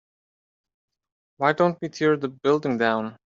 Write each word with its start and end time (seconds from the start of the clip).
why 1.37 1.53
don't 1.53 1.77
we 1.79 1.87
tear 1.89 2.17
the 2.17 2.27
building 2.27 2.75
down? 2.79 3.17